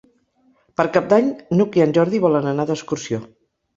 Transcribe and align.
Per 0.79 0.85
Cap 0.95 1.11
d'Any 1.11 1.29
n'Hug 1.57 1.79
i 1.81 1.85
en 1.87 1.93
Jordi 1.99 2.23
volen 2.27 2.49
anar 2.53 2.67
d'excursió. 2.71 3.21